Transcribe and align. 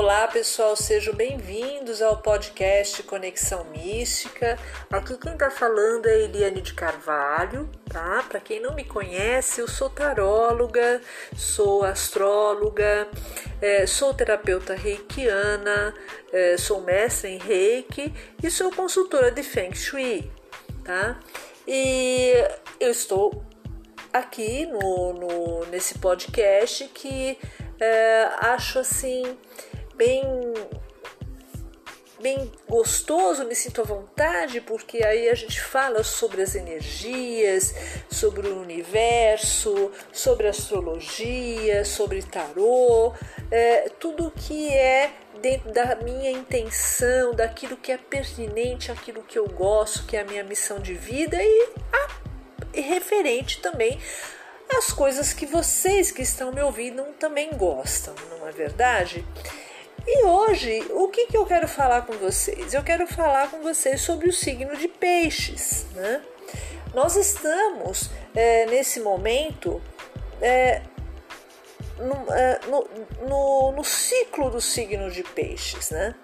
Olá 0.00 0.28
pessoal, 0.28 0.76
sejam 0.76 1.12
bem-vindos 1.12 2.00
ao 2.00 2.18
podcast 2.18 3.02
Conexão 3.02 3.64
Mística. 3.64 4.56
Aqui 4.92 5.18
quem 5.18 5.32
está 5.32 5.50
falando 5.50 6.06
é 6.06 6.20
Eliane 6.20 6.62
de 6.62 6.72
Carvalho, 6.72 7.68
tá? 7.92 8.24
Para 8.28 8.38
quem 8.38 8.60
não 8.60 8.76
me 8.76 8.84
conhece, 8.84 9.60
eu 9.60 9.66
sou 9.66 9.90
taróloga, 9.90 11.02
sou 11.34 11.82
astróloga, 11.82 13.08
é, 13.60 13.88
sou 13.88 14.14
terapeuta 14.14 14.72
reikiana, 14.76 15.92
é, 16.32 16.56
sou 16.56 16.80
mestre 16.82 17.30
em 17.30 17.38
reiki 17.38 18.14
e 18.40 18.48
sou 18.52 18.70
consultora 18.70 19.32
de 19.32 19.42
Feng 19.42 19.74
Shui, 19.74 20.30
tá? 20.84 21.18
E 21.66 22.34
eu 22.78 22.92
estou 22.92 23.42
aqui 24.12 24.64
no, 24.64 25.12
no 25.12 25.66
nesse 25.66 25.98
podcast 25.98 26.84
que 26.94 27.36
é, 27.80 28.28
acho 28.40 28.78
assim 28.78 29.36
bem 29.98 30.22
bem 32.20 32.50
gostoso, 32.68 33.44
me 33.44 33.54
sinto 33.54 33.80
à 33.80 33.84
vontade, 33.84 34.60
porque 34.60 35.04
aí 35.04 35.28
a 35.28 35.34
gente 35.34 35.60
fala 35.60 36.02
sobre 36.02 36.42
as 36.42 36.56
energias, 36.56 37.72
sobre 38.10 38.48
o 38.48 38.60
universo, 38.60 39.92
sobre 40.12 40.48
astrologia, 40.48 41.84
sobre 41.84 42.22
tarô, 42.22 43.14
é, 43.50 43.88
tudo 44.00 44.32
que 44.34 44.68
é 44.72 45.12
dentro 45.40 45.72
da 45.72 45.94
minha 45.96 46.30
intenção, 46.30 47.34
daquilo 47.34 47.76
que 47.76 47.92
é 47.92 47.96
pertinente, 47.96 48.90
aquilo 48.90 49.22
que 49.22 49.38
eu 49.38 49.46
gosto, 49.46 50.04
que 50.04 50.16
é 50.16 50.20
a 50.20 50.24
minha 50.24 50.42
missão 50.42 50.80
de 50.80 50.94
vida 50.94 51.36
e, 51.40 51.68
a, 51.92 52.08
e 52.74 52.80
referente 52.80 53.60
também 53.60 54.00
às 54.76 54.92
coisas 54.92 55.32
que 55.32 55.46
vocês 55.46 56.10
que 56.10 56.22
estão 56.22 56.52
me 56.52 56.60
ouvindo 56.60 57.02
também 57.18 57.50
gostam, 57.56 58.14
não 58.30 58.46
é 58.46 58.52
verdade? 58.52 59.24
E 60.10 60.24
hoje, 60.24 60.86
o 60.92 61.08
que, 61.08 61.26
que 61.26 61.36
eu 61.36 61.44
quero 61.44 61.68
falar 61.68 62.00
com 62.06 62.14
vocês? 62.14 62.72
Eu 62.72 62.82
quero 62.82 63.06
falar 63.06 63.50
com 63.50 63.58
vocês 63.58 64.00
sobre 64.00 64.26
o 64.26 64.32
signo 64.32 64.74
de 64.74 64.88
peixes. 64.88 65.84
Né? 65.94 66.22
Nós 66.94 67.14
estamos 67.14 68.08
é, 68.34 68.64
nesse 68.64 69.00
momento 69.00 69.82
é, 70.40 70.80
no, 71.98 72.32
é, 72.32 72.60
no, 72.66 72.88
no, 73.28 73.72
no, 73.72 73.84
ciclo 73.84 74.50
do 74.50 74.60
signo 74.60 75.10
de 75.10 75.22
peixes. 75.22 75.90
Né? 75.90 76.14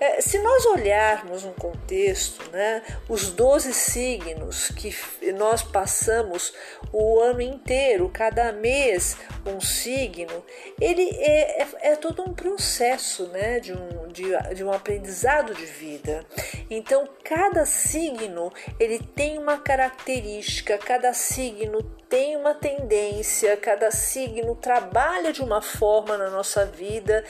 É, 0.00 0.20
se 0.20 0.38
nós 0.38 0.64
olharmos 0.66 1.44
um 1.44 1.52
contexto, 1.52 2.50
né, 2.50 2.82
os 3.08 3.30
12 3.30 3.74
signos 3.74 4.68
que 4.70 4.94
nós 5.32 5.62
passamos 5.62 6.52
o 6.92 7.20
ano 7.20 7.40
inteiro, 7.40 8.08
cada 8.12 8.52
mês 8.52 9.16
um 9.44 9.60
signo, 9.60 10.44
ele 10.80 11.08
é, 11.18 11.62
é, 11.62 11.68
é 11.82 11.96
todo 11.96 12.22
um 12.22 12.32
processo 12.32 13.26
né, 13.28 13.60
de, 13.60 13.72
um, 13.72 13.97
de, 14.08 14.24
de 14.54 14.64
um 14.64 14.72
aprendizado 14.72 15.54
de 15.54 15.64
vida. 15.64 16.24
Então, 16.70 17.08
cada 17.24 17.64
signo 17.64 18.52
ele 18.78 18.98
tem 18.98 19.38
uma 19.38 19.58
característica, 19.58 20.76
cada 20.78 21.12
signo 21.12 21.82
tem 22.08 22.36
uma 22.36 22.54
tendência, 22.54 23.56
cada 23.56 23.90
signo 23.90 24.54
trabalha 24.54 25.32
de 25.32 25.42
uma 25.42 25.60
forma 25.60 26.16
na 26.16 26.30
nossa 26.30 26.64
vida, 26.64 27.24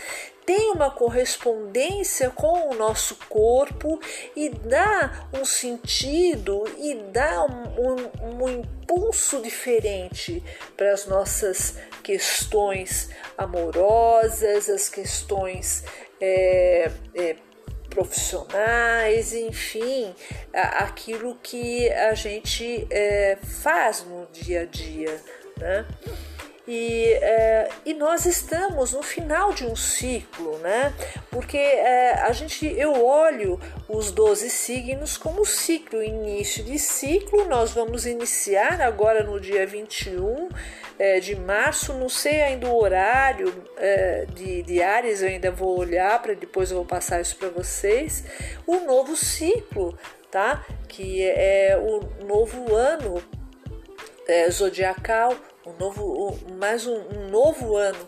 tem 0.48 0.70
uma 0.70 0.90
correspondência 0.90 2.30
com 2.30 2.70
o 2.70 2.74
nosso 2.74 3.16
corpo 3.28 4.00
e 4.34 4.48
dá 4.48 5.28
um 5.34 5.44
sentido 5.44 6.64
e 6.78 6.94
dá 7.12 7.44
um, 7.44 8.06
um, 8.24 8.44
um 8.44 8.48
impulso 8.48 9.42
diferente 9.42 10.42
para 10.74 10.94
as 10.94 11.04
nossas 11.04 11.76
questões 12.02 13.10
amorosas, 13.36 14.70
as 14.70 14.88
questões 14.88 15.84
é, 16.20 16.90
é, 17.14 17.36
profissionais, 17.90 19.32
enfim, 19.32 20.14
aquilo 20.52 21.36
que 21.42 21.90
a 21.90 22.14
gente 22.14 22.86
é, 22.90 23.38
faz 23.42 24.04
no 24.04 24.26
dia 24.32 24.62
a 24.62 24.64
dia. 24.64 25.20
Né? 25.58 25.86
E, 26.70 27.14
é, 27.22 27.70
e 27.86 27.94
nós 27.94 28.26
estamos 28.26 28.92
no 28.92 29.02
final 29.02 29.54
de 29.54 29.64
um 29.64 29.74
ciclo, 29.74 30.58
né? 30.58 30.92
Porque 31.30 31.56
é, 31.56 32.12
a 32.20 32.30
gente, 32.32 32.66
eu 32.66 33.06
olho 33.06 33.58
os 33.88 34.12
12 34.12 34.50
signos 34.50 35.16
como 35.16 35.46
ciclo, 35.46 36.02
início 36.02 36.62
de 36.62 36.78
ciclo. 36.78 37.46
Nós 37.46 37.72
vamos 37.72 38.04
iniciar 38.04 38.82
agora 38.82 39.22
no 39.22 39.40
dia 39.40 39.66
21 39.66 40.50
é, 40.98 41.18
de 41.20 41.34
março, 41.36 41.94
não 41.94 42.10
sei 42.10 42.42
ainda 42.42 42.68
o 42.68 42.78
horário 42.78 43.50
é, 43.78 44.26
de, 44.34 44.62
de 44.62 44.82
Ares, 44.82 45.22
eu 45.22 45.28
ainda 45.28 45.50
vou 45.50 45.78
olhar 45.78 46.20
para 46.20 46.34
depois 46.34 46.70
eu 46.70 46.76
vou 46.76 46.86
passar 46.86 47.18
isso 47.18 47.36
para 47.36 47.48
vocês. 47.48 48.24
O 48.66 48.80
novo 48.80 49.16
ciclo, 49.16 49.98
tá? 50.30 50.66
Que 50.86 51.22
é 51.22 51.78
o 51.80 52.26
novo 52.26 52.74
ano 52.74 53.22
é, 54.26 54.50
zodiacal 54.50 55.34
um 55.68 55.76
novo, 55.78 56.38
mais 56.58 56.86
um, 56.86 56.96
um 56.96 57.28
novo 57.28 57.76
ano. 57.76 58.06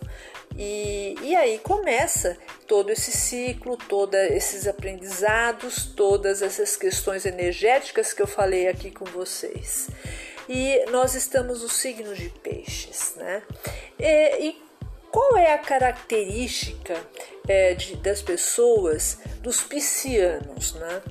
E, 0.56 1.15
e 1.22 1.37
aí 1.37 1.59
começa 1.59 2.37
todo 2.66 2.91
esse 2.91 3.12
ciclo, 3.12 3.76
todos 3.76 4.19
esses 4.31 4.66
aprendizados, 4.66 5.87
todas 5.87 6.43
essas 6.43 6.76
questões 6.76 7.25
energéticas 7.25 8.12
que 8.12 8.20
eu 8.20 8.26
falei 8.26 8.69
aqui 8.69 8.91
com 8.91 9.04
vocês. 9.04 9.88
E 10.49 10.84
nós 10.91 11.15
estamos 11.15 11.62
no 11.62 11.69
signo 11.69 12.15
de 12.15 12.28
peixes, 12.28 13.15
né? 13.16 13.43
E, 13.99 14.49
e 14.49 14.62
qual 15.10 15.37
é 15.37 15.53
a 15.53 15.59
característica 15.59 16.97
é, 17.49 17.75
de, 17.75 17.97
das 17.97 18.20
pessoas, 18.20 19.19
dos 19.41 19.62
piscianos, 19.62 20.75
né? 20.75 21.03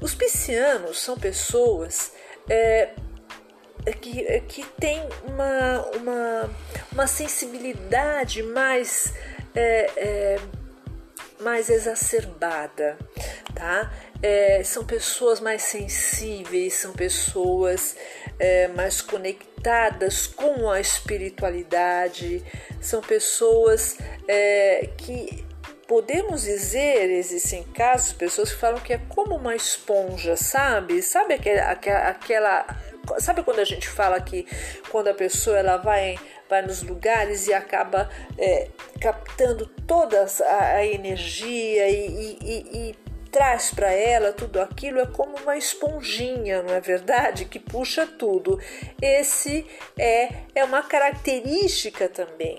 Os 0.00 0.14
piscianos 0.14 0.98
são 1.00 1.18
pessoas 1.18 2.12
é, 2.48 2.90
que, 3.92 4.26
é 4.26 4.40
que 4.40 4.64
tem 4.80 5.00
uma, 5.24 5.86
uma, 5.96 6.50
uma 6.92 7.06
sensibilidade 7.06 8.42
mais, 8.42 9.12
é, 9.54 9.90
é, 9.96 10.38
mais 11.40 11.70
exacerbada, 11.70 12.98
tá? 13.54 13.92
É, 14.22 14.62
são 14.64 14.84
pessoas 14.84 15.40
mais 15.40 15.62
sensíveis, 15.62 16.74
são 16.74 16.92
pessoas 16.92 17.96
é, 18.38 18.68
mais 18.68 19.00
conectadas 19.00 20.26
com 20.26 20.70
a 20.70 20.80
espiritualidade, 20.80 22.42
são 22.80 23.00
pessoas 23.00 23.98
é, 24.26 24.88
que 24.96 25.44
podemos 25.86 26.42
dizer, 26.42 27.10
existem 27.10 27.62
casos, 27.62 28.12
pessoas 28.12 28.52
que 28.52 28.58
falam 28.58 28.80
que 28.80 28.92
é 28.92 29.00
como 29.08 29.36
uma 29.36 29.54
esponja, 29.54 30.36
sabe? 30.36 31.00
Sabe 31.02 31.34
aquela, 31.34 32.08
aquela 32.08 32.66
Sabe 33.18 33.42
quando 33.42 33.60
a 33.60 33.64
gente 33.64 33.88
fala 33.88 34.20
que 34.20 34.46
quando 34.90 35.08
a 35.08 35.14
pessoa 35.14 35.58
ela 35.58 35.76
vai, 35.76 36.18
vai 36.48 36.62
nos 36.62 36.82
lugares 36.82 37.46
e 37.46 37.54
acaba 37.54 38.08
é, 38.38 38.68
captando 39.00 39.66
toda 39.86 40.26
a, 40.44 40.64
a 40.76 40.86
energia 40.86 41.88
e, 41.88 42.38
e, 42.42 42.88
e, 42.90 43.06
traz 43.30 43.70
para 43.70 43.92
ela 43.92 44.32
tudo 44.32 44.62
aquilo 44.62 44.98
é 44.98 45.04
como 45.06 45.36
uma 45.36 45.58
esponjinha, 45.58 46.62
não 46.62 46.72
é 46.72 46.80
verdade? 46.80 47.44
Que 47.44 47.58
puxa 47.58 48.06
tudo. 48.06 48.58
Esse 49.00 49.66
é, 49.98 50.30
é 50.54 50.64
uma 50.64 50.82
característica 50.82 52.08
também 52.08 52.58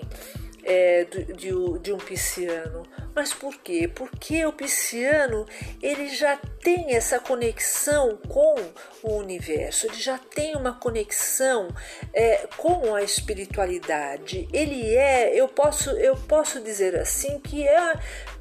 é, 0.68 1.04
de, 1.04 1.24
de, 1.32 1.78
de 1.80 1.92
um 1.92 1.98
pisciano. 1.98 2.82
Mas 3.14 3.32
por 3.32 3.56
quê? 3.56 3.90
Porque 3.92 4.44
o 4.44 4.52
pisciano 4.52 5.46
ele 5.82 6.08
já 6.08 6.36
tem 6.62 6.94
essa 6.94 7.18
conexão 7.18 8.16
com 8.28 8.54
o 9.02 9.16
universo, 9.16 9.86
ele 9.86 9.96
já 9.96 10.18
tem 10.18 10.54
uma 10.54 10.74
conexão 10.74 11.68
é, 12.12 12.46
com 12.56 12.94
a 12.94 13.02
espiritualidade. 13.02 14.46
Ele 14.52 14.94
é, 14.94 15.34
eu 15.34 15.48
posso, 15.48 15.90
eu 15.90 16.14
posso 16.14 16.60
dizer 16.60 16.94
assim 16.96 17.40
que 17.40 17.66
é 17.66 17.94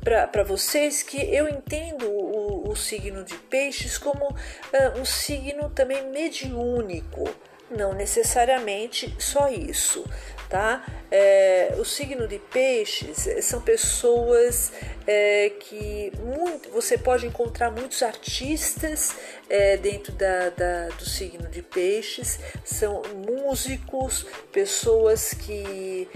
para 0.04 0.44
vocês 0.44 1.02
que 1.02 1.18
eu 1.18 1.48
entendo 1.48 2.06
o, 2.06 2.70
o 2.70 2.76
signo 2.76 3.24
de 3.24 3.36
peixes 3.36 3.98
como 3.98 4.36
é, 4.72 4.90
um 5.00 5.06
signo 5.06 5.70
também 5.70 6.10
mediúnico. 6.12 7.24
Não 7.70 7.94
necessariamente 7.94 9.14
só 9.20 9.50
isso, 9.50 10.06
tá? 10.50 10.86
É, 11.12 11.76
o 11.78 11.84
signo 11.84 12.28
de 12.28 12.40
peixes 12.40 13.28
é, 13.28 13.42
são 13.42 13.62
pessoas 13.62 14.72
é, 15.06 15.52
que 15.60 16.12
muito, 16.20 16.70
você 16.70 16.98
pode 16.98 17.26
encontrar 17.28 17.70
muitos 17.72 18.02
artistas 18.04 19.16
é, 19.50 19.78
dentro 19.78 20.14
da, 20.14 20.50
da, 20.50 20.88
do 20.90 21.06
signo 21.06 21.50
de 21.50 21.62
peixes, 21.62 22.40
são 22.64 23.02
músicos, 23.28 24.26
pessoas 24.52 25.34
que, 25.34 26.08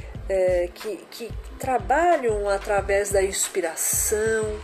que, 0.76 0.98
que, 1.12 1.32
trabalham 1.60 2.50
através 2.50 3.12
da 3.12 3.22
inspiração, 3.22 4.60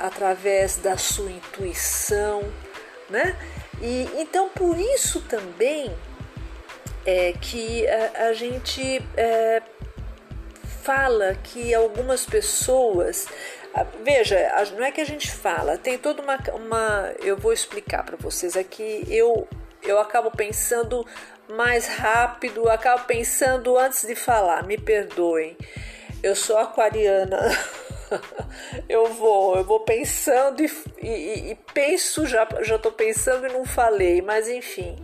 através 0.00 0.76
da 0.76 0.96
sua 0.96 1.30
intuição, 1.30 2.42
né? 3.08 3.36
E 3.80 4.08
então 4.20 4.48
por 4.48 4.78
isso 4.78 5.20
também 5.22 5.94
é, 7.04 7.32
que 7.32 7.86
a, 7.86 8.28
a 8.28 8.32
gente 8.32 9.02
é, 9.16 9.62
fala 10.82 11.34
que 11.34 11.74
algumas 11.74 12.24
pessoas 12.24 13.26
Veja, 14.02 14.38
não 14.74 14.84
é 14.84 14.90
que 14.90 15.02
a 15.02 15.04
gente 15.04 15.30
fala, 15.30 15.76
tem 15.76 15.98
toda 15.98 16.22
uma. 16.22 16.38
uma 16.54 17.12
eu 17.20 17.36
vou 17.36 17.52
explicar 17.52 18.02
para 18.04 18.16
vocês 18.16 18.56
aqui. 18.56 19.04
Eu, 19.06 19.46
eu 19.82 19.98
acabo 19.98 20.30
pensando 20.30 21.06
mais 21.48 21.86
rápido, 21.86 22.70
acabo 22.70 23.04
pensando 23.04 23.76
antes 23.76 24.06
de 24.06 24.14
falar, 24.14 24.66
me 24.66 24.78
perdoem. 24.78 25.56
Eu 26.22 26.34
sou 26.34 26.56
aquariana. 26.56 27.38
eu 28.88 29.12
vou, 29.12 29.56
eu 29.56 29.64
vou 29.64 29.80
pensando 29.80 30.62
e, 30.62 30.70
e, 31.02 31.50
e 31.50 31.54
penso, 31.74 32.26
já 32.26 32.46
já 32.62 32.76
estou 32.76 32.92
pensando 32.92 33.46
e 33.46 33.52
não 33.52 33.64
falei, 33.64 34.22
mas 34.22 34.48
enfim. 34.48 34.96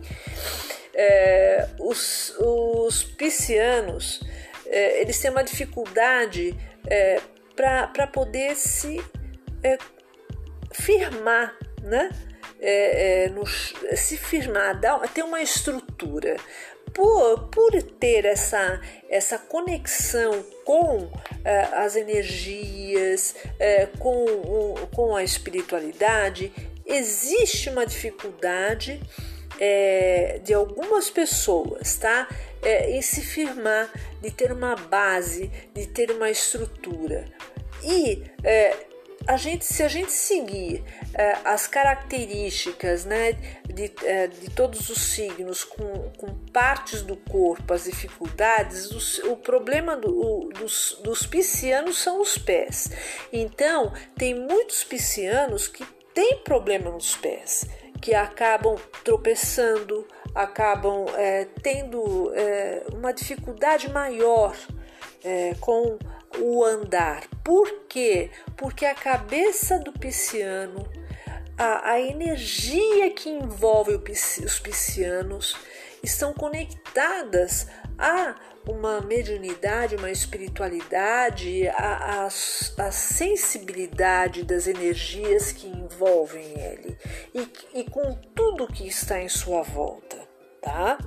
É, 0.95 1.69
os, 1.79 2.35
os 2.37 3.03
piscianos 3.03 4.21
é, 4.73 5.01
eles 5.01 5.19
têm 5.19 5.29
uma 5.29 5.43
dificuldade 5.43 6.55
é, 6.87 7.21
para 7.55 8.07
poder 8.07 8.55
se 8.55 9.03
é, 9.63 9.77
firmar, 10.71 11.55
né? 11.81 12.09
É, 12.59 13.25
é, 13.25 13.29
no, 13.29 13.45
se 13.45 14.17
firmar, 14.17 14.79
dar, 14.79 14.99
ter 15.09 15.21
uma 15.21 15.41
estrutura. 15.41 16.37
Por, 16.93 17.47
por 17.49 17.81
ter 17.81 18.25
essa, 18.25 18.79
essa 19.09 19.37
conexão 19.37 20.43
com 20.63 21.09
é, 21.43 21.61
as 21.73 21.95
energias, 21.95 23.35
é, 23.59 23.87
com, 23.97 24.25
com 24.93 25.15
a 25.15 25.23
espiritualidade, 25.23 26.51
existe 26.85 27.69
uma 27.69 27.85
dificuldade 27.85 29.01
é, 29.59 30.39
de 30.43 30.53
algumas 30.53 31.09
pessoas, 31.09 31.95
tá? 31.95 32.27
Em 32.87 33.01
se 33.01 33.21
firmar, 33.21 33.91
de 34.21 34.31
ter 34.31 34.49
uma 34.53 34.73
base, 34.75 35.51
de 35.73 35.85
ter 35.85 36.11
uma 36.11 36.29
estrutura. 36.29 37.25
E 37.83 38.23
a 39.27 39.37
gente, 39.37 39.65
se 39.65 39.81
a 39.83 39.87
gente 39.87 40.11
seguir 40.11 40.83
é, 41.13 41.37
as 41.45 41.67
características 41.67 43.05
né, 43.05 43.33
de, 43.65 43.91
é, 44.03 44.27
de 44.27 44.49
todos 44.49 44.89
os 44.89 44.99
signos 44.99 45.63
com, 45.63 46.11
com 46.17 46.33
partes 46.51 47.01
do 47.01 47.15
corpo, 47.15 47.73
as 47.73 47.85
dificuldades, 47.85 49.19
o, 49.19 49.35
problema 49.37 49.95
do, 49.95 50.09
o, 50.09 50.49
dos, 50.49 50.99
dos 51.03 51.25
piscianos 51.25 51.97
são 51.97 52.21
os 52.21 52.37
pés. 52.37 52.91
Então, 53.31 53.93
tem 54.17 54.35
muitos 54.35 54.83
piscianos 54.83 55.67
que 55.67 55.85
têm 56.13 56.39
problema 56.43 56.91
nos 56.91 57.15
pés, 57.15 57.65
que 58.01 58.13
acabam 58.13 58.75
tropeçando, 59.03 60.05
acabam 60.35 61.05
é, 61.15 61.47
tendo 61.61 62.33
uma 62.93 63.13
dificuldade 63.13 63.89
maior 63.89 64.55
com 65.61 65.97
o 66.39 66.63
andar. 66.63 67.27
Por 67.43 67.85
quê? 67.87 68.29
Porque 68.57 68.85
a 68.85 68.95
cabeça 68.95 69.79
do 69.79 69.91
pisciano, 69.91 70.87
a, 71.57 71.91
a 71.91 72.01
energia 72.01 73.11
que 73.11 73.29
envolve 73.29 73.95
os 73.95 74.59
piscianos 74.59 75.55
estão 76.01 76.33
conectadas 76.33 77.67
a 77.97 78.35
uma 78.67 79.01
mediunidade, 79.01 79.95
uma 79.95 80.09
espiritualidade, 80.09 81.67
a, 81.67 82.23
a, 82.23 82.25
a, 82.27 82.91
sensibilidade 82.91 84.43
das 84.43 84.67
energias 84.67 85.51
que 85.51 85.67
envolvem 85.67 86.57
ele 86.59 86.97
e, 87.33 87.79
e 87.79 87.83
com 87.83 88.13
tudo 88.33 88.67
que 88.67 88.87
está 88.87 89.21
em 89.21 89.27
sua 89.27 89.61
volta, 89.63 90.17
tá? 90.61 90.97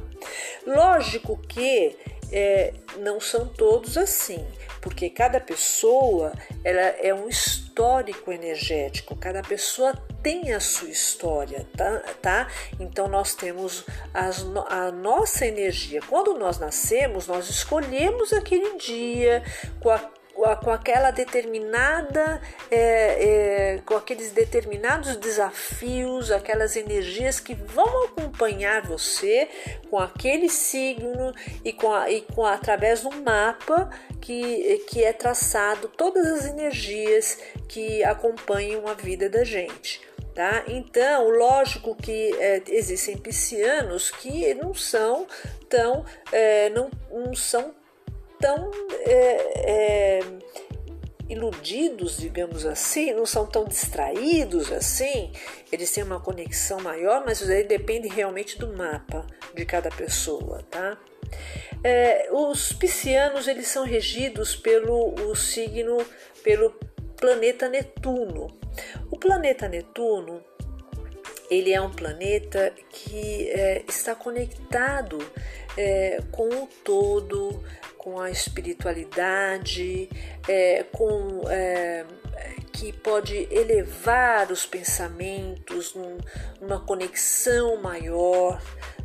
Lógico 0.67 1.39
que 1.49 1.97
é, 2.31 2.75
não 2.99 3.21
são 3.21 3.49
todos 3.49 3.97
assim 3.97 4.47
porque 4.87 5.11
cada 5.11 5.41
pessoa 5.41 6.33
ela 6.63 6.81
é 6.81 7.13
um 7.13 7.29
histórico 7.29 8.31
energético, 8.31 9.17
cada 9.17 9.43
pessoa 9.43 9.93
tem 10.23 10.53
a 10.53 10.61
sua 10.61 10.89
história, 10.89 11.67
tá? 11.77 12.05
tá? 12.23 12.49
Então 12.79 13.09
nós 13.09 13.35
temos 13.35 13.85
as, 14.15 14.47
a 14.69 14.93
nossa 14.93 15.45
energia. 15.45 16.01
Quando 16.09 16.35
nós 16.35 16.61
nascemos, 16.61 17.27
nós 17.27 17.51
escolhemos 17.51 18.33
aquele 18.33 18.79
dia 18.79 19.43
com 19.81 19.91
a 19.91 19.99
com 20.63 20.71
aquela 20.71 21.11
determinada, 21.11 22.41
é, 22.71 22.77
é, 22.77 23.79
com 23.87 23.95
aqueles 23.97 24.33
determinados 24.33 25.17
desafios, 25.17 26.31
aquelas 26.31 26.77
energias 26.77 27.41
que 27.41 27.55
vão 27.55 28.05
acompanhar 28.05 28.87
você 28.87 29.49
com 29.89 29.99
aquele 29.99 30.49
signo 30.49 31.35
e 31.65 31.73
com, 31.73 31.93
a, 31.93 32.11
e 32.11 32.21
com 32.21 32.45
através 32.45 33.03
do 33.03 33.11
mapa 33.23 33.91
que, 34.21 34.85
que 34.89 35.03
é 35.03 35.13
traçado 35.13 35.89
todas 35.89 36.27
as 36.27 36.47
energias 36.47 37.39
que 37.67 38.05
acompanham 38.05 38.87
a 38.87 38.95
vida 38.95 39.31
da 39.31 39.43
gente. 39.43 40.01
Tá? 40.35 40.65
Então, 40.69 41.31
lógico 41.31 41.95
que 41.95 42.35
é, 42.39 42.63
existem 42.69 43.17
piscianos 43.17 44.11
que 44.11 44.53
não 44.53 44.75
são 44.75 45.27
tão, 45.67 46.05
é, 46.31 46.69
não, 46.69 46.91
não 47.11 47.35
são 47.35 47.75
tão 48.39 48.71
é, 49.05 49.71
é, 49.71 50.21
iludidos, 51.29 52.19
digamos 52.19 52.65
assim, 52.65 53.13
não 53.13 53.27
são 53.27 53.47
tão 53.47 53.65
distraídos 53.65 54.71
assim, 54.73 55.33
eles 55.73 55.91
têm 55.93 56.05
uma 56.05 56.21
conexão 56.21 56.81
maior, 56.81 57.25
mas 57.25 57.41
isso 57.41 57.51
aí 57.51 57.65
depende 57.65 58.09
realmente 58.09 58.59
do 58.59 58.77
mapa 58.77 59.27
de 59.55 59.65
cada 59.65 59.91
pessoa, 59.91 60.63
tá? 60.71 60.99
É, 61.83 62.29
os 62.33 62.73
piscianos 62.73 63.49
eles 63.49 63.69
são 63.69 63.85
regidos 63.85 64.55
pelo 64.55 65.15
o 65.15 65.35
signo, 65.35 65.99
pelo 66.43 66.71
planeta 67.17 67.69
Netuno. 67.69 68.57
O 69.11 69.19
planeta 69.19 69.69
Netuno 69.69 70.43
ele 71.51 71.73
é 71.73 71.81
um 71.81 71.91
planeta 71.91 72.73
que 72.91 73.49
é, 73.51 73.83
está 73.89 74.15
conectado 74.15 75.19
é, 75.77 76.21
com 76.31 76.49
o 76.49 76.69
todo, 76.85 77.63
com 78.07 78.21
a 78.21 78.31
espiritualidade, 78.31 80.09
é, 80.47 80.85
com 80.93 81.43
é, 81.51 82.07
que 82.73 82.93
pode 82.93 83.49
elevar 83.51 84.53
os 84.53 84.65
pensamentos 84.65 85.93
num, 85.93 86.17
numa 86.61 86.79
conexão 86.79 87.83
maior, 87.83 88.63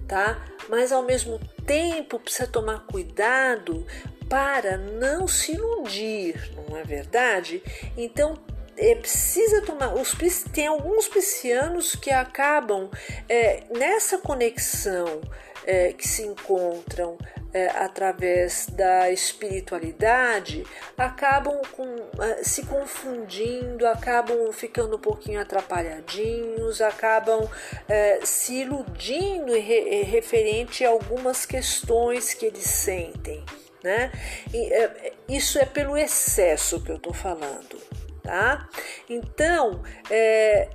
tá? 0.07 0.45
Mas 0.69 0.91
ao 0.91 1.01
mesmo 1.01 1.39
tempo 1.65 2.19
precisa 2.19 2.45
tomar 2.45 2.85
cuidado 2.85 3.87
para 4.29 4.77
não 4.77 5.27
se 5.27 5.53
iludir, 5.53 6.51
não 6.55 6.77
é 6.77 6.83
verdade? 6.83 7.63
Então 7.97 8.35
é, 8.77 8.93
precisa 8.93 9.63
tomar. 9.63 9.95
Os, 9.95 10.13
tem 10.53 10.67
alguns 10.67 11.07
piscianos 11.07 11.95
que 11.95 12.11
acabam 12.11 12.87
é, 13.27 13.63
nessa 13.75 14.19
conexão 14.19 15.21
é, 15.65 15.93
que 15.93 16.07
se 16.07 16.23
encontram 16.23 17.17
é, 17.53 17.67
através 17.67 18.67
da 18.67 19.09
espiritualidade 19.11 20.63
acabam 20.97 21.61
com, 21.71 21.83
é, 22.21 22.43
se 22.43 22.65
confundindo, 22.65 23.85
acabam 23.87 24.51
ficando 24.53 24.95
um 24.95 24.99
pouquinho 24.99 25.41
atrapalhadinhos, 25.41 26.81
acabam 26.81 27.47
é, 27.87 28.19
se 28.23 28.61
iludindo 28.61 29.53
re, 29.53 30.03
referente 30.03 30.85
a 30.85 30.89
algumas 30.89 31.45
questões 31.45 32.33
que 32.33 32.45
eles 32.45 32.63
sentem. 32.63 33.43
Né? 33.83 34.11
E, 34.53 34.73
é, 34.73 35.13
isso 35.27 35.59
é 35.59 35.65
pelo 35.65 35.97
excesso 35.97 36.81
que 36.81 36.91
eu 36.91 36.97
estou 36.97 37.13
falando. 37.13 37.81
Tá? 38.23 38.69
Então, 39.09 39.81
é, 40.09 40.69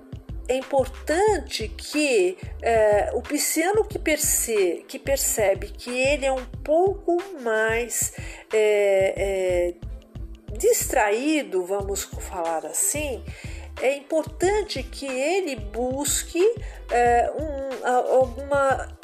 é 0.48 0.56
importante 0.56 1.68
que 1.68 2.38
é, 2.62 3.10
o 3.14 3.22
pisciano 3.22 3.84
que, 3.84 3.98
perce, 3.98 4.84
que 4.86 4.98
percebe 4.98 5.68
que 5.68 5.90
ele 5.90 6.26
é 6.26 6.32
um 6.32 6.44
pouco 6.62 7.16
mais 7.42 8.12
é, 8.52 9.14
é, 9.16 9.74
distraído, 10.56 11.64
vamos 11.64 12.04
falar 12.04 12.64
assim, 12.66 13.22
é 13.80 13.96
importante 13.96 14.82
que 14.82 15.06
ele 15.06 15.56
busque 15.56 16.42
é, 16.90 17.30
um, 17.32 17.86
alguma, 17.86 18.98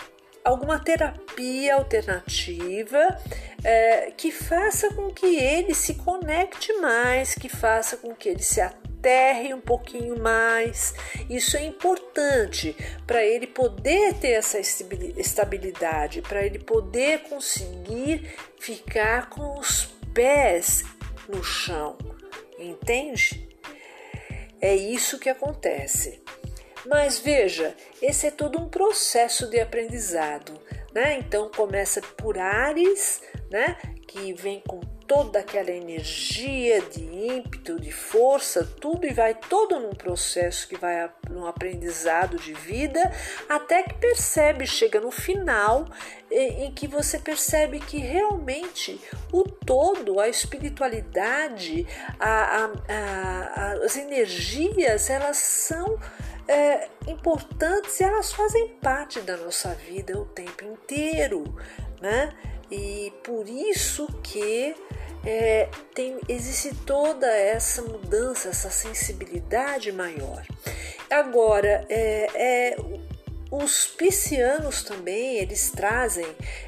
alguma 0.44 0.78
terapia 0.78 1.74
alternativa 1.74 3.18
é, 3.64 4.12
que 4.16 4.30
faça 4.30 4.94
com 4.94 5.10
que 5.10 5.36
ele 5.36 5.74
se 5.74 5.94
conecte 5.94 6.72
mais, 6.74 7.34
que 7.34 7.48
faça 7.48 7.96
com 7.96 8.14
que 8.14 8.28
ele 8.28 8.42
se 8.42 8.60
aterre 9.02 9.52
um 9.52 9.60
pouquinho 9.60 10.16
mais. 10.20 10.94
Isso 11.28 11.56
é 11.56 11.64
importante 11.64 12.76
para 13.04 13.24
ele 13.24 13.48
poder 13.48 14.14
ter 14.14 14.30
essa 14.30 14.60
estabilidade, 14.60 16.22
para 16.22 16.46
ele 16.46 16.60
poder 16.60 17.24
conseguir 17.24 18.32
ficar 18.60 19.28
com 19.28 19.58
os 19.58 19.86
pés 20.14 20.84
no 21.28 21.42
chão, 21.42 21.98
entende? 22.56 23.48
É 24.60 24.74
isso 24.74 25.18
que 25.18 25.28
acontece. 25.28 26.22
Mas 26.86 27.18
veja, 27.18 27.74
esse 28.00 28.28
é 28.28 28.30
todo 28.30 28.60
um 28.60 28.68
processo 28.68 29.48
de 29.48 29.60
aprendizado, 29.60 30.60
né? 30.94 31.18
Então 31.18 31.50
começa 31.50 32.00
por 32.00 32.38
Ares, 32.38 33.20
né? 33.50 33.76
Que 34.06 34.32
vem 34.32 34.60
com 34.60 34.80
toda 35.12 35.40
aquela 35.40 35.70
energia 35.70 36.80
de 36.80 37.02
ímpeto, 37.04 37.78
de 37.78 37.92
força, 37.92 38.64
tudo 38.80 39.06
e 39.06 39.12
vai 39.12 39.34
todo 39.34 39.78
num 39.78 39.90
processo 39.90 40.66
que 40.66 40.74
vai 40.74 41.10
num 41.28 41.44
aprendizado 41.44 42.38
de 42.38 42.54
vida, 42.54 43.12
até 43.46 43.82
que 43.82 43.92
percebe, 43.92 44.66
chega 44.66 45.02
no 45.02 45.10
final 45.10 45.86
em 46.30 46.72
que 46.72 46.88
você 46.88 47.18
percebe 47.18 47.78
que 47.78 47.98
realmente 47.98 48.98
o 49.30 49.42
todo, 49.42 50.18
a 50.18 50.30
espiritualidade, 50.30 51.86
a, 52.18 52.64
a, 52.64 52.70
a, 52.88 53.72
as 53.84 53.98
energias, 53.98 55.10
elas 55.10 55.36
são 55.36 56.00
é, 56.48 56.88
importantes 57.06 58.00
e 58.00 58.04
elas 58.04 58.32
fazem 58.32 58.66
parte 58.80 59.20
da 59.20 59.36
nossa 59.36 59.74
vida 59.74 60.18
o 60.18 60.24
tempo 60.24 60.64
inteiro, 60.64 61.44
né? 62.00 62.34
E 62.70 63.12
por 63.22 63.46
isso 63.46 64.06
que 64.22 64.74
é, 65.24 65.68
tem, 65.94 66.18
existe 66.28 66.74
toda 66.84 67.26
essa 67.26 67.82
mudança, 67.82 68.48
essa 68.48 68.70
sensibilidade 68.70 69.92
maior. 69.92 70.44
Agora, 71.10 71.84
é, 71.88 72.28
é, 72.34 72.76
os 73.50 73.86
piscianos 73.86 74.82
também, 74.82 75.36
eles 75.38 75.70
trazem 75.70 76.26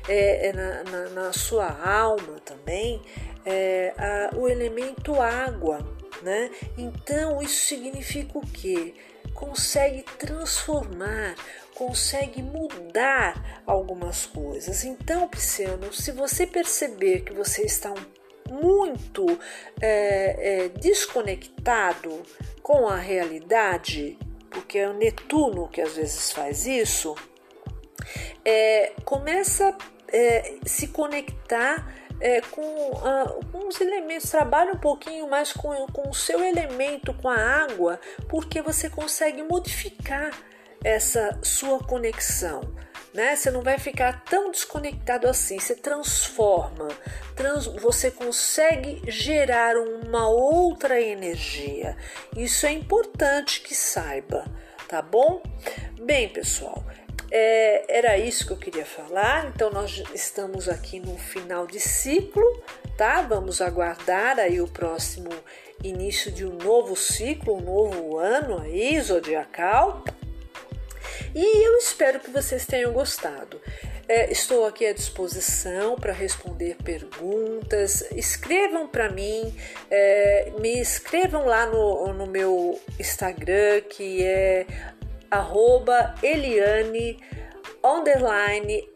é, 0.08 0.48
é 0.48 0.52
na, 0.52 0.84
na, 0.84 1.08
na, 1.10 1.32
sua 1.32 1.66
alma 1.66 2.38
também 2.44 3.02
é, 3.44 3.92
a, 3.96 4.36
o 4.36 4.48
elemento 4.48 5.20
água, 5.20 5.78
né? 6.22 6.50
Então, 6.76 7.42
isso 7.42 7.66
significa 7.66 8.38
o 8.38 8.46
quê? 8.46 8.94
Consegue 9.32 10.02
transformar 10.18 11.34
consegue 11.74 12.40
mudar 12.40 13.62
algumas 13.66 14.24
coisas. 14.26 14.84
Então, 14.84 15.28
Pisciano, 15.28 15.92
se 15.92 16.12
você 16.12 16.46
perceber 16.46 17.22
que 17.22 17.32
você 17.32 17.62
está 17.62 17.92
muito 18.50 19.26
é, 19.80 20.64
é, 20.64 20.68
desconectado 20.68 22.22
com 22.62 22.88
a 22.88 22.96
realidade, 22.96 24.18
porque 24.50 24.78
é 24.78 24.88
o 24.88 24.94
Netuno 24.94 25.68
que 25.68 25.80
às 25.80 25.96
vezes 25.96 26.32
faz 26.32 26.66
isso, 26.66 27.14
é, 28.44 28.92
começa 29.04 29.68
a 29.68 29.76
é, 30.16 30.56
se 30.64 30.88
conectar 30.88 31.92
é, 32.20 32.40
com, 32.40 32.92
os 33.66 33.80
elementos, 33.80 34.30
trabalha 34.30 34.72
um 34.72 34.78
pouquinho 34.78 35.28
mais 35.28 35.52
com, 35.52 35.86
com 35.88 36.08
o 36.08 36.14
seu 36.14 36.42
elemento, 36.42 37.12
com 37.14 37.28
a 37.28 37.36
água, 37.36 38.00
porque 38.28 38.62
você 38.62 38.88
consegue 38.88 39.42
modificar 39.42 40.30
essa 40.82 41.38
sua 41.42 41.78
conexão. 41.80 42.62
Né? 43.14 43.36
Você 43.36 43.48
não 43.48 43.62
vai 43.62 43.78
ficar 43.78 44.24
tão 44.24 44.50
desconectado 44.50 45.28
assim, 45.28 45.60
você 45.60 45.76
transforma, 45.76 46.88
trans, 47.36 47.66
você 47.66 48.10
consegue 48.10 49.00
gerar 49.06 49.76
uma 49.76 50.28
outra 50.28 51.00
energia. 51.00 51.96
Isso 52.36 52.66
é 52.66 52.72
importante 52.72 53.60
que 53.60 53.72
saiba, 53.72 54.44
tá 54.88 55.00
bom? 55.00 55.40
Bem, 56.02 56.28
pessoal, 56.28 56.84
é, 57.30 57.98
era 57.98 58.18
isso 58.18 58.46
que 58.46 58.52
eu 58.52 58.56
queria 58.56 58.84
falar. 58.84 59.46
Então, 59.46 59.70
nós 59.70 60.02
estamos 60.12 60.68
aqui 60.68 60.98
no 60.98 61.16
final 61.16 61.66
de 61.66 61.78
ciclo, 61.78 62.44
tá? 62.96 63.22
Vamos 63.22 63.60
aguardar 63.60 64.38
aí 64.38 64.60
o 64.60 64.68
próximo 64.68 65.30
início 65.82 66.30
de 66.32 66.44
um 66.44 66.56
novo 66.56 66.96
ciclo, 66.96 67.56
um 67.56 67.60
novo 67.60 68.18
ano 68.18 68.60
aí, 68.60 69.00
zodiacal. 69.00 70.04
E 71.34 71.66
eu 71.66 71.76
espero 71.78 72.20
que 72.20 72.30
vocês 72.30 72.66
tenham 72.66 72.92
gostado. 72.92 73.60
É, 74.06 74.30
estou 74.30 74.66
aqui 74.66 74.86
à 74.86 74.92
disposição 74.92 75.96
para 75.96 76.12
responder 76.12 76.76
perguntas. 76.82 78.02
Escrevam 78.12 78.86
para 78.86 79.10
mim, 79.10 79.54
é, 79.90 80.52
me 80.60 80.78
escrevam 80.80 81.46
lá 81.46 81.66
no, 81.66 82.12
no 82.12 82.26
meu 82.26 82.80
Instagram, 82.98 83.80
que 83.88 84.22
é 84.24 84.66
Eliane 86.22 87.18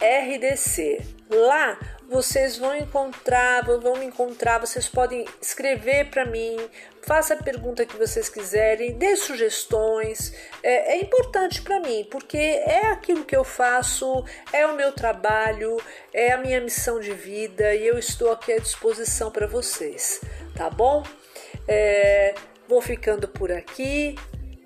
RDC. 0.01 1.01
Lá 1.31 1.98
vocês 2.09 2.57
vão 2.57 2.75
encontrar, 2.75 3.63
vão 3.65 3.97
me 3.99 4.07
encontrar, 4.07 4.59
vocês 4.59 4.89
podem 4.89 5.27
escrever 5.43 6.11
para 6.11 6.25
mim, 6.25 6.57
faça 7.03 7.35
a 7.35 7.43
pergunta 7.43 7.85
que 7.85 7.97
vocês 7.97 8.31
quiserem, 8.31 8.95
dê 8.95 9.15
sugestões. 9.15 10.33
É, 10.63 10.95
é 10.95 11.03
importante 11.03 11.61
para 11.61 11.79
mim, 11.81 12.07
porque 12.11 12.39
é 12.39 12.87
aquilo 12.87 13.25
que 13.25 13.37
eu 13.37 13.45
faço, 13.45 14.25
é 14.53 14.67
o 14.67 14.75
meu 14.75 14.91
trabalho, 14.93 15.77
é 16.13 16.33
a 16.33 16.39
minha 16.39 16.61
missão 16.63 16.99
de 16.99 17.13
vida 17.13 17.75
e 17.75 17.87
eu 17.87 17.99
estou 17.99 18.33
aqui 18.33 18.55
à 18.55 18.59
disposição 18.59 19.31
para 19.31 19.47
vocês, 19.47 20.23
tá 20.57 20.71
bom? 20.71 21.05
É, 21.69 22.35
vou 22.67 22.81
ficando 22.81 23.29
por 23.29 23.53
aqui. 23.53 24.17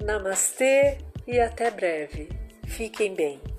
Namastê 0.01 0.99
e 1.27 1.39
até 1.39 1.71
breve. 1.71 2.29
Fiquem 2.67 3.15
bem. 3.15 3.52